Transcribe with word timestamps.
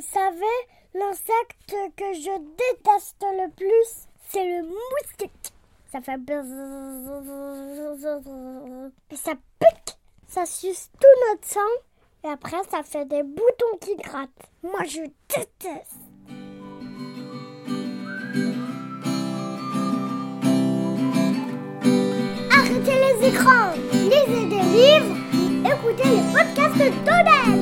Vous 0.00 0.06
savez, 0.14 0.58
l'insecte 0.94 1.74
que 1.94 2.14
je 2.14 2.30
déteste 2.56 3.22
le 3.22 3.50
plus, 3.50 4.08
c'est 4.28 4.46
le 4.46 4.62
moustique. 4.62 5.52
Ça 5.92 6.00
fait 6.00 6.16
et 9.10 9.16
ça 9.16 9.34
pique, 9.58 9.98
ça 10.26 10.46
suce 10.46 10.88
tout 10.98 11.28
notre 11.28 11.46
sang 11.46 11.60
et 12.24 12.28
après 12.28 12.62
ça 12.70 12.82
fait 12.82 13.04
des 13.04 13.22
boutons 13.22 13.76
qui 13.78 13.94
grattent. 13.96 14.30
Moi 14.62 14.84
je 14.84 15.02
déteste. 15.28 15.98
Arrêtez 22.50 23.18
les 23.20 23.28
écrans, 23.28 23.72
lisez 23.92 24.46
des 24.46 24.62
livres, 24.62 25.16
écoutez 25.66 26.08
les 26.08 26.32
podcasts 26.32 27.04
d'Oden. 27.04 27.59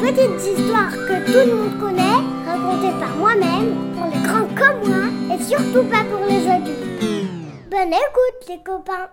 Petites 0.00 0.58
histoires 0.58 0.92
que 0.92 1.26
tout 1.26 1.50
le 1.50 1.54
monde 1.54 1.80
connaît, 1.80 2.22
racontées 2.46 2.98
par 3.00 3.16
moi-même, 3.16 3.92
pour 3.94 4.06
les 4.06 4.22
grands 4.22 4.48
comme 4.54 4.88
moi, 4.88 5.34
et 5.34 5.42
surtout 5.42 5.88
pas 5.90 6.04
pour 6.04 6.24
les 6.26 6.48
adultes. 6.48 7.68
Bonne 7.70 7.92
écoute 7.92 8.48
les 8.48 8.62
copains 8.62 9.10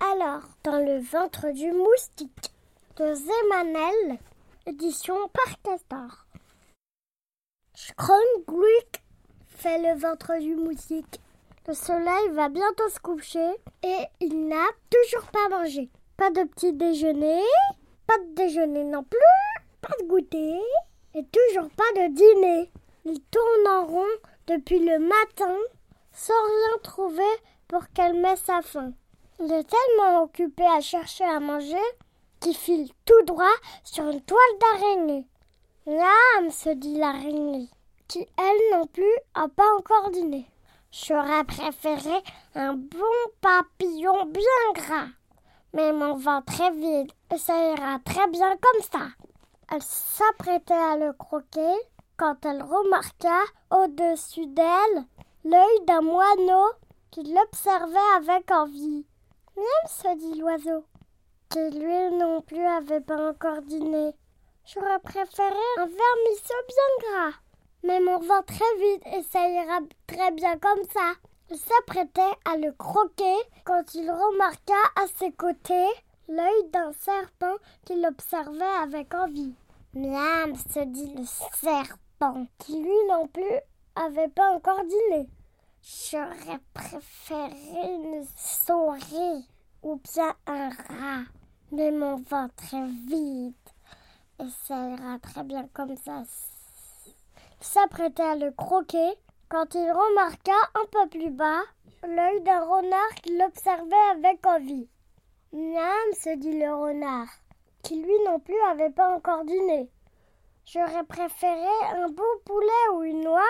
Alors, 0.00 0.42
dans 0.64 0.84
le 0.84 1.00
ventre 1.00 1.52
du 1.52 1.70
moustique, 1.72 2.52
de 2.96 3.14
Zemanel, 3.14 4.18
édition 4.66 5.14
par 5.32 5.62
Castor. 5.62 6.26
Gluck 8.46 9.02
fait 9.46 9.78
le 9.78 9.98
ventre 9.98 10.38
du 10.40 10.56
moustique. 10.56 11.20
Le 11.68 11.74
soleil 11.74 12.28
va 12.32 12.48
bientôt 12.48 12.88
se 12.88 12.98
coucher 12.98 13.50
et 13.84 13.98
il 14.20 14.48
n'a 14.48 14.66
toujours 14.90 15.28
pas 15.30 15.48
mangé. 15.48 15.88
Pas 16.16 16.30
de 16.30 16.42
petit 16.42 16.72
déjeuner, 16.72 17.40
pas 18.06 18.18
de 18.18 18.34
déjeuner 18.34 18.84
non 18.84 19.04
plus, 19.04 19.18
pas 19.82 19.94
de 20.00 20.06
goûter 20.06 20.60
et 21.14 21.24
toujours 21.24 21.68
pas 21.70 22.00
de 22.00 22.14
dîner. 22.14 22.70
Il 23.04 23.20
tourne 23.20 23.68
en 23.68 23.84
rond 23.84 24.14
depuis 24.46 24.78
le 24.78 24.98
matin 24.98 25.56
sans 26.12 26.32
rien 26.32 26.78
trouver 26.82 27.22
pour 27.68 27.88
calmer 27.94 28.36
sa 28.36 28.62
faim. 28.62 28.92
Il 29.40 29.52
est 29.52 29.68
tellement 29.68 30.22
occupé 30.22 30.64
à 30.64 30.80
chercher 30.80 31.24
à 31.24 31.40
manger 31.40 31.76
qu'il 32.40 32.56
file 32.56 32.90
tout 33.04 33.24
droit 33.26 33.56
sur 33.82 34.08
une 34.08 34.20
toile 34.22 34.58
d'araignée. 34.60 35.26
Miam, 35.86 36.50
se 36.50 36.70
dit 36.70 36.96
l'araignée, 36.96 37.68
qui 38.06 38.20
elle 38.38 38.78
non 38.78 38.86
plus 38.86 39.16
a 39.34 39.48
pas 39.48 39.68
encore 39.78 40.10
dîné. 40.10 40.46
J'aurais 40.92 41.44
préféré 41.44 42.22
un 42.54 42.74
bon 42.74 43.18
papillon 43.40 44.26
bien 44.26 44.72
gras, 44.74 45.08
mais 45.72 45.92
mon 45.92 46.14
ventre 46.14 46.60
est 46.60 46.70
vide 46.72 47.10
et 47.34 47.38
ça 47.38 47.56
ira 47.72 47.98
très 48.04 48.28
bien 48.28 48.56
comme 48.56 48.82
ça. 48.92 49.08
Elle 49.74 49.82
s'apprêtait 49.82 50.74
à 50.74 50.98
le 50.98 51.14
croquer 51.14 51.74
quand 52.18 52.44
elle 52.44 52.62
remarqua 52.62 53.40
au-dessus 53.70 54.46
d'elle 54.48 55.04
l'œil 55.44 55.84
d'un 55.86 56.02
moineau 56.02 56.66
qui 57.10 57.22
l'observait 57.22 58.12
avec 58.18 58.50
envie. 58.50 59.06
Miam, 59.56 59.86
se 59.86 60.18
dit 60.18 60.38
l'oiseau, 60.38 60.84
qui 61.48 61.70
lui 61.70 62.16
non 62.18 62.42
plus 62.42 62.62
avait 62.66 63.00
pas 63.00 63.30
encore 63.30 63.62
dîné. 63.62 64.14
J'aurais 64.66 64.98
préféré 64.98 65.64
un 65.78 65.86
vermisseau 65.86 66.60
bien 66.68 67.08
gras. 67.08 67.36
Mais 67.82 68.00
mon 68.00 68.18
ventre 68.18 68.54
très 68.54 68.76
vite 68.78 69.06
et 69.06 69.22
ça 69.22 69.48
ira 69.48 69.78
très 70.06 70.32
bien 70.32 70.58
comme 70.58 70.84
ça. 70.92 71.14
Il 71.50 71.56
s'apprêtait 71.56 72.36
à 72.44 72.58
le 72.58 72.72
croquer 72.72 73.36
quand 73.64 73.94
il 73.94 74.10
remarqua 74.10 74.74
à 74.96 75.06
ses 75.18 75.32
côtés 75.32 75.88
l'œil 76.28 76.70
d'un 76.72 76.92
serpent 76.92 77.56
qui 77.86 77.98
l'observait 77.98 78.82
avec 78.82 79.14
envie. 79.14 79.54
Miam, 79.94 80.54
se 80.56 80.80
dit 80.84 81.14
le 81.14 81.24
serpent, 81.26 82.46
qui 82.58 82.80
lui 82.80 83.08
non 83.10 83.26
plus 83.28 83.60
avait 83.94 84.28
pas 84.28 84.54
encore 84.54 84.82
dîné. 84.84 85.28
J'aurais 85.82 86.60
préféré 86.72 87.94
une 87.94 88.24
souris 88.34 89.46
ou 89.82 89.96
bien 89.96 90.34
un 90.46 90.70
rat, 90.70 91.24
mais 91.72 91.90
mon 91.90 92.16
ventre 92.16 92.74
est 92.74 92.86
vide 93.06 93.52
et 94.40 94.48
ça 94.66 94.88
ira 94.88 95.18
très 95.18 95.44
bien 95.44 95.68
comme 95.74 95.96
ça. 95.96 96.22
Il 97.60 97.66
s'apprêtait 97.66 98.22
à 98.22 98.36
le 98.36 98.50
croquer 98.50 99.12
quand 99.50 99.74
il 99.74 99.90
remarqua 99.90 100.56
un 100.74 100.86
peu 100.90 101.08
plus 101.10 101.30
bas 101.30 101.60
l'œil 102.04 102.40
d'un 102.42 102.64
renard 102.64 103.14
qui 103.22 103.36
l'observait 103.36 104.10
avec 104.12 104.44
envie. 104.46 104.88
Miam, 105.52 106.12
se 106.14 106.34
dit 106.38 106.58
le 106.58 106.74
renard, 106.74 107.28
qui 107.82 107.96
lui 107.96 108.24
non 108.24 108.38
plus 108.40 108.60
avait 108.70 108.90
pas 108.90 109.14
encore 109.14 109.44
dîné. 109.44 109.90
J'aurais 110.64 111.04
préféré 111.04 111.68
un 111.96 112.08
beau 112.08 112.40
poulet 112.44 112.88
ou 112.94 113.02
une 113.02 113.24
noix 113.24 113.42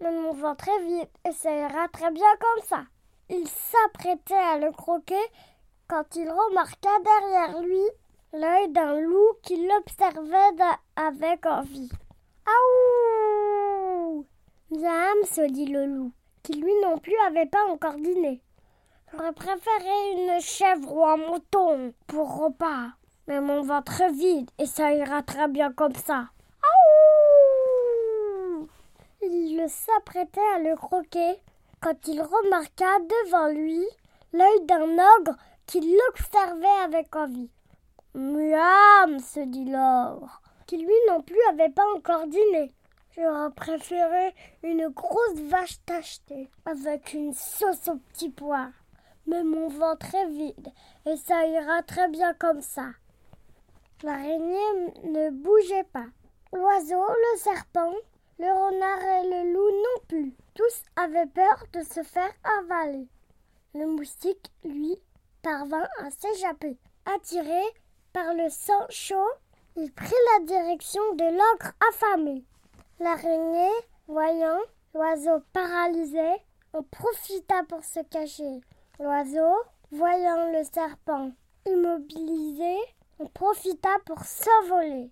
mais 0.00 0.12
mon 0.12 0.32
ventre 0.32 0.68
est 0.68 0.84
vide 0.84 1.08
et 1.26 1.32
ça 1.32 1.50
ira 1.54 1.88
très 1.88 2.10
bien 2.10 2.26
comme 2.40 2.64
ça. 2.64 2.84
Il 3.30 3.46
s'apprêtait 3.48 4.34
à 4.34 4.58
le 4.58 4.70
croquer 4.72 5.14
quand 5.88 6.16
il 6.16 6.28
remarqua 6.28 6.90
derrière 7.02 7.62
lui 7.62 7.82
l'œil 8.32 8.68
d'un 8.70 9.00
loup 9.00 9.32
qui 9.42 9.66
l'observait 9.66 10.62
avec 10.96 11.46
envie. 11.46 11.90
Aouh 12.46 14.26
Miam, 14.70 15.24
se 15.24 15.46
dit 15.50 15.66
le 15.66 15.86
loup, 15.86 16.12
qui 16.42 16.54
lui 16.54 16.72
non 16.82 16.98
plus 16.98 17.16
avait 17.26 17.46
pas 17.46 17.64
encore 17.70 17.94
dîné. 17.94 18.42
J'aurais 19.12 19.32
préféré 19.32 20.12
une 20.12 20.40
chèvre 20.40 20.94
ou 20.94 21.04
un 21.04 21.16
mouton 21.16 21.94
pour 22.06 22.38
repas, 22.38 22.90
mais 23.26 23.40
mon 23.40 23.62
ventre 23.62 24.00
est 24.00 24.12
vide 24.12 24.50
et 24.58 24.66
ça 24.66 24.92
ira 24.92 25.22
très 25.22 25.48
bien 25.48 25.72
comme 25.72 25.94
ça. 25.94 26.28
il 29.22 29.68
s'apprêtait 29.68 30.40
à 30.54 30.58
le 30.58 30.76
croquer 30.76 31.40
quand 31.80 32.06
il 32.06 32.20
remarqua 32.20 32.98
devant 33.00 33.48
lui 33.48 33.84
l'œil 34.32 34.64
d'un 34.66 34.98
ogre 35.18 35.36
qui 35.66 35.80
l'observait 35.80 36.84
avec 36.84 37.14
envie. 37.16 37.50
Miam, 38.14 39.18
se 39.18 39.40
dit 39.40 39.64
l'ogre, 39.64 40.40
qui 40.66 40.78
lui 40.78 40.94
non 41.08 41.20
plus 41.20 41.40
avait 41.50 41.70
pas 41.70 41.86
encore 41.96 42.26
dîné. 42.26 42.72
J'aurais 43.16 43.50
préféré 43.50 44.34
une 44.62 44.88
grosse 44.88 45.40
vache 45.48 45.78
tachetée 45.84 46.50
avec 46.64 47.12
une 47.14 47.34
sauce 47.34 47.88
au 47.88 47.96
petit 47.96 48.30
pois. 48.30 48.68
Mais 49.26 49.42
mon 49.42 49.68
ventre 49.68 50.14
est 50.14 50.28
vide 50.28 50.68
et 51.04 51.16
ça 51.16 51.46
ira 51.46 51.82
très 51.82 52.08
bien 52.08 52.32
comme 52.34 52.60
ça. 52.60 52.90
L'araignée 54.02 54.92
ne 55.04 55.30
bougeait 55.30 55.88
pas. 55.92 56.06
L'oiseau, 56.52 57.02
le 57.06 57.38
serpent, 57.38 57.94
le 58.38 58.46
renard 58.46 59.02
et 59.02 59.28
le 59.28 59.52
loup 59.52 59.70
non 59.70 60.06
plus. 60.08 60.34
Tous 60.54 60.82
avaient 60.96 61.26
peur 61.26 61.64
de 61.72 61.82
se 61.82 62.02
faire 62.02 62.32
avaler. 62.58 63.08
Le 63.74 63.86
moustique, 63.86 64.52
lui, 64.64 64.96
parvint 65.42 65.88
à 65.98 66.10
s'échapper. 66.10 66.76
Attiré 67.06 67.62
par 68.12 68.34
le 68.34 68.48
sang 68.50 68.86
chaud, 68.90 69.30
il 69.76 69.92
prit 69.92 70.14
la 70.38 70.44
direction 70.44 71.02
de 71.14 71.24
l'ogre 71.24 71.72
affamé. 71.88 72.44
L'araignée, 73.00 73.72
voyant 74.08 74.58
l'oiseau 74.94 75.42
paralysé, 75.52 76.32
en 76.72 76.82
profita 76.82 77.62
pour 77.68 77.84
se 77.84 78.00
cacher. 78.00 78.60
L'oiseau, 78.98 79.54
voyant 79.90 80.50
le 80.52 80.64
serpent 80.64 81.32
immobilisé, 81.66 82.76
en 83.18 83.26
profita 83.26 83.90
pour 84.04 84.20
s'envoler. 84.24 85.10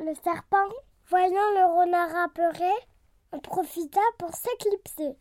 Le 0.00 0.14
serpent 0.22 0.68
Voyant 1.08 1.50
le 1.54 1.78
renard 1.78 2.16
apeuré, 2.16 2.72
on 3.30 3.38
profita 3.38 4.00
pour 4.18 4.34
s'éclipser. 4.34 5.16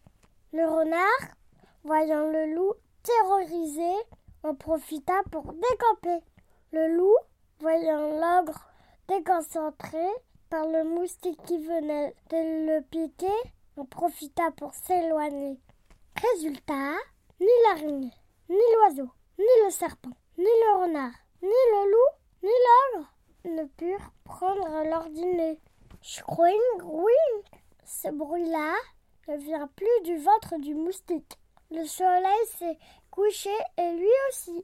Le 0.51 0.67
renard, 0.67 1.35
voyant 1.83 2.27
le 2.27 2.55
loup 2.55 2.73
terrorisé, 3.03 3.93
en 4.41 4.55
profita 4.55 5.13
pour 5.31 5.43
décamper. 5.53 6.25
Le 6.71 6.97
loup, 6.97 7.15
voyant 7.59 8.09
l'ogre 8.09 8.67
déconcentré 9.07 10.07
par 10.49 10.65
le 10.65 10.85
moustique 10.85 11.39
qui 11.43 11.59
venait 11.59 12.15
de 12.31 12.75
le 12.77 12.81
piquer, 12.81 13.51
en 13.77 13.85
profita 13.85 14.49
pour 14.57 14.73
s'éloigner. 14.73 15.59
Résultat, 16.33 16.95
ni 17.39 17.47
l'araignée, 17.67 18.13
ni 18.49 18.57
l'oiseau, 18.77 19.11
ni 19.37 19.65
le 19.65 19.69
serpent, 19.69 20.17
ni 20.39 20.45
le 20.45 20.81
renard, 20.81 21.13
ni 21.43 21.49
le 21.49 21.91
loup, 21.91 22.24
ni 22.45 22.51
l'ogre 22.67 23.07
ne 23.45 23.65
purent 23.65 24.11
prendre 24.23 24.83
leur 24.83 25.09
dîner. 25.09 25.59
Schroing, 26.01 26.51
oui, 26.83 27.13
ce 27.83 28.09
bruit-là 28.09 28.73
ne 29.27 29.37
vient 29.37 29.67
plus 29.75 30.01
du 30.03 30.17
ventre 30.17 30.57
du 30.59 30.75
moustique. 30.75 31.39
Le 31.71 31.83
soleil 31.85 32.45
s'est 32.57 32.77
couché 33.09 33.49
et 33.77 33.91
lui 33.93 34.11
aussi. 34.29 34.63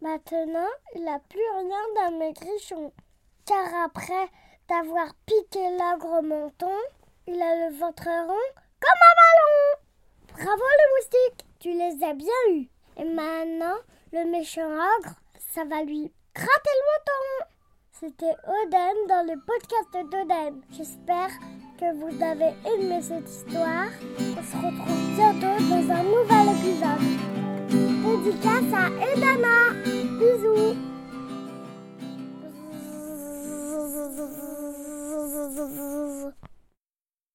Maintenant, 0.00 0.70
il 0.94 1.04
n'a 1.04 1.18
plus 1.18 1.50
rien 1.58 1.94
d'un 1.94 2.18
maigrichon, 2.18 2.90
car 3.44 3.74
après 3.84 4.28
d'avoir 4.68 5.14
piqué 5.26 5.60
l'ogre 5.78 6.22
menton, 6.22 6.78
il 7.26 7.40
a 7.42 7.68
le 7.68 7.76
ventre 7.76 8.08
rond 8.08 8.62
comme 8.80 9.02
un 9.10 9.16
ballon. 9.20 9.82
Bravo 10.32 10.62
le 10.62 10.96
moustique, 10.96 11.46
tu 11.58 11.72
les 11.72 12.02
as 12.02 12.14
bien 12.14 12.54
eus. 12.54 12.68
Et 12.96 13.04
maintenant, 13.04 13.76
le 14.12 14.24
méchant 14.30 14.70
ogre, 14.70 15.16
ça 15.38 15.64
va 15.64 15.82
lui 15.82 16.10
gratter 16.34 16.74
le 16.78 16.84
menton. 16.90 17.24
C'était 17.92 18.36
Oden 18.48 18.96
dans 19.08 19.26
le 19.26 19.38
podcast 19.40 19.92
d'Oden. 20.10 20.60
J'espère 20.70 21.30
que 21.78 21.94
vous 21.96 22.22
avez 22.22 22.54
aimé 22.72 23.00
cette 23.02 23.28
histoire. 23.28 23.90
On 24.18 24.42
se 24.42 24.56
retrouve 24.56 25.14
bientôt 25.16 25.56
dans 25.68 25.84
un 25.92 26.02
nouvel 26.02 26.46
épisode. 26.56 27.06
Dédicace 27.68 28.72
à 28.74 28.88
Edana. 29.12 29.69